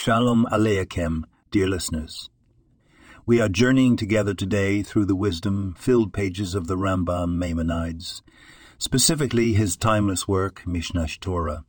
Shalom 0.00 0.46
Aleichem, 0.52 1.24
dear 1.50 1.66
listeners. 1.66 2.30
We 3.26 3.40
are 3.40 3.48
journeying 3.48 3.96
together 3.96 4.32
today 4.32 4.80
through 4.80 5.06
the 5.06 5.16
wisdom-filled 5.16 6.12
pages 6.12 6.54
of 6.54 6.68
the 6.68 6.76
Rambam 6.76 7.36
Maimonides, 7.36 8.22
specifically 8.78 9.54
his 9.54 9.76
timeless 9.76 10.28
work, 10.28 10.62
Mishneh 10.64 11.18
Torah. 11.18 11.64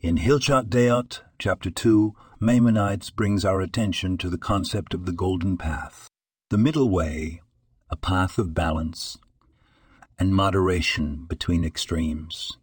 In 0.00 0.16
Hilchot 0.16 0.70
Deot, 0.70 1.20
chapter 1.38 1.70
2, 1.70 2.14
Maimonides 2.40 3.10
brings 3.10 3.44
our 3.44 3.60
attention 3.60 4.16
to 4.16 4.30
the 4.30 4.38
concept 4.38 4.94
of 4.94 5.04
the 5.04 5.12
golden 5.12 5.58
path, 5.58 6.08
the 6.48 6.56
middle 6.56 6.88
way, 6.88 7.42
a 7.90 7.96
path 7.96 8.38
of 8.38 8.54
balance 8.54 9.18
and 10.18 10.34
moderation 10.34 11.26
between 11.28 11.64
extremes. 11.64 12.56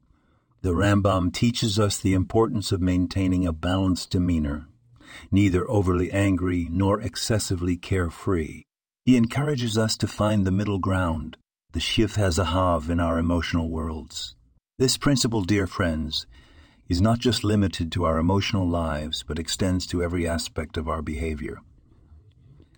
The 0.64 0.72
Rambam 0.72 1.34
teaches 1.34 1.78
us 1.78 2.00
the 2.00 2.14
importance 2.14 2.72
of 2.72 2.80
maintaining 2.80 3.46
a 3.46 3.52
balanced 3.52 4.12
demeanor, 4.12 4.70
neither 5.30 5.70
overly 5.70 6.10
angry 6.10 6.70
nor 6.72 7.02
excessively 7.02 7.76
carefree. 7.76 8.64
He 9.04 9.18
encourages 9.18 9.78
us 9.78 9.98
to 9.98 10.08
find 10.08 10.48
the 10.48 10.52
middle 10.52 10.80
ground, 10.80 11.36
the 11.74 11.82
shvil 11.82 12.16
hazahav 12.16 12.90
in 12.90 13.02
our 13.02 13.20
emotional 13.20 13.70
worlds. 13.70 14.38
This 14.80 14.96
principle, 14.96 15.44
dear 15.44 15.68
friends, 15.68 16.28
is 16.88 17.02
not 17.02 17.20
just 17.20 17.44
limited 17.44 17.92
to 17.92 18.06
our 18.06 18.18
emotional 18.18 18.66
lives, 18.66 19.22
but 19.28 19.40
extends 19.40 19.86
to 19.88 20.02
every 20.02 20.26
aspect 20.26 20.78
of 20.78 20.88
our 20.88 21.02
behavior, 21.02 21.58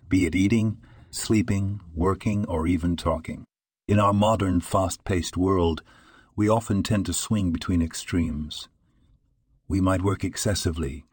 be 0.08 0.26
it 0.26 0.34
eating, 0.34 0.78
sleeping, 1.12 1.80
working, 1.94 2.46
or 2.46 2.66
even 2.66 2.96
talking. 2.96 3.44
In 3.86 4.00
our 4.00 4.12
modern, 4.12 4.60
fast 4.60 5.04
paced 5.04 5.36
world, 5.36 5.84
we 6.36 6.48
often 6.48 6.82
tend 6.82 7.06
to 7.06 7.14
swing 7.14 7.50
between 7.50 7.80
extremes. 7.80 8.68
We 9.66 9.80
might 9.80 10.02
work 10.02 10.22
excessively, 10.22 11.06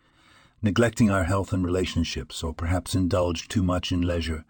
neglecting 0.62 1.10
our 1.10 1.24
health 1.24 1.54
and 1.54 1.66
relationships, 1.66 2.44
or 2.44 2.54
perhaps 2.54 2.94
indulge 2.94 3.48
too 3.48 3.64
much 3.64 3.92
in 3.94 4.02
leisure, 4.02 4.44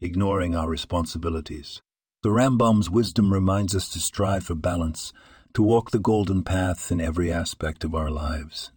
ignoring 0.00 0.56
our 0.56 0.68
responsibilities. 0.68 1.80
The 2.22 2.30
Rambam's 2.30 2.90
wisdom 2.90 3.32
reminds 3.32 3.76
us 3.76 3.88
to 3.90 4.00
strive 4.00 4.44
for 4.44 4.56
balance, 4.56 5.12
to 5.54 5.62
walk 5.62 5.92
the 5.92 6.00
golden 6.00 6.42
path 6.42 6.90
in 6.90 7.00
every 7.00 7.32
aspect 7.32 7.84
of 7.84 7.94
our 7.94 8.10
lives. 8.10 8.72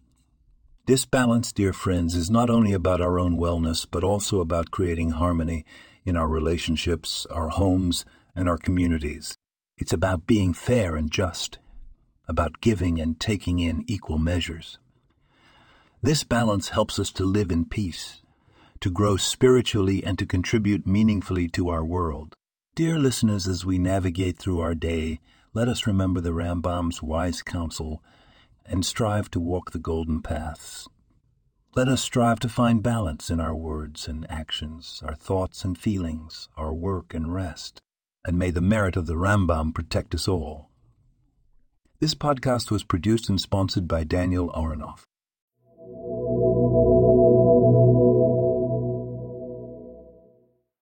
This 0.86 1.04
balance, 1.04 1.52
dear 1.52 1.72
friends, 1.72 2.14
is 2.14 2.30
not 2.30 2.50
only 2.50 2.72
about 2.72 3.00
our 3.00 3.18
own 3.18 3.36
wellness, 3.36 3.86
but 3.88 4.04
also 4.04 4.40
about 4.40 4.70
creating 4.70 5.10
harmony 5.10 5.64
in 6.04 6.16
our 6.16 6.28
relationships, 6.28 7.26
our 7.30 7.48
homes, 7.48 8.04
and 8.34 8.48
our 8.48 8.58
communities. 8.58 9.36
It's 9.82 9.92
about 9.92 10.28
being 10.28 10.54
fair 10.54 10.94
and 10.94 11.10
just, 11.10 11.58
about 12.28 12.60
giving 12.60 13.00
and 13.00 13.18
taking 13.18 13.58
in 13.58 13.82
equal 13.88 14.16
measures. 14.16 14.78
This 16.00 16.22
balance 16.22 16.68
helps 16.68 17.00
us 17.00 17.10
to 17.14 17.24
live 17.24 17.50
in 17.50 17.64
peace, 17.64 18.22
to 18.78 18.92
grow 18.92 19.16
spiritually, 19.16 20.04
and 20.04 20.16
to 20.20 20.24
contribute 20.24 20.86
meaningfully 20.86 21.48
to 21.48 21.68
our 21.68 21.84
world. 21.84 22.36
Dear 22.76 22.96
listeners, 22.96 23.48
as 23.48 23.66
we 23.66 23.76
navigate 23.76 24.38
through 24.38 24.60
our 24.60 24.76
day, 24.76 25.18
let 25.52 25.66
us 25.66 25.84
remember 25.84 26.20
the 26.20 26.30
Rambam's 26.30 27.02
wise 27.02 27.42
counsel 27.42 28.04
and 28.64 28.86
strive 28.86 29.32
to 29.32 29.40
walk 29.40 29.72
the 29.72 29.80
golden 29.80 30.22
paths. 30.22 30.88
Let 31.74 31.88
us 31.88 32.02
strive 32.02 32.38
to 32.38 32.48
find 32.48 32.84
balance 32.84 33.30
in 33.30 33.40
our 33.40 33.56
words 33.56 34.06
and 34.06 34.30
actions, 34.30 35.02
our 35.04 35.16
thoughts 35.16 35.64
and 35.64 35.76
feelings, 35.76 36.48
our 36.56 36.72
work 36.72 37.14
and 37.14 37.34
rest 37.34 37.82
and 38.24 38.38
may 38.38 38.50
the 38.50 38.60
merit 38.60 38.96
of 38.96 39.06
the 39.06 39.14
Rambam 39.14 39.74
protect 39.74 40.14
us 40.14 40.28
all. 40.28 40.70
This 42.00 42.14
podcast 42.14 42.70
was 42.70 42.84
produced 42.84 43.28
and 43.28 43.40
sponsored 43.40 43.86
by 43.86 44.04
Daniel 44.04 44.50
Aronoff. 44.50 45.04